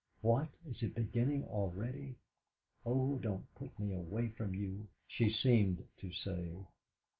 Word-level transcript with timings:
'What! 0.21 0.47
is 0.67 0.81
it 0.81 0.95
beginning 0.95 1.43
already? 1.43 2.15
Oh, 2.87 3.19
don't 3.19 3.45
put 3.53 3.77
me 3.77 3.93
away 3.93 4.29
from 4.29 4.55
you!' 4.55 4.87
she 5.05 5.29
seemed 5.29 5.85
to 5.99 6.11
say. 6.11 6.57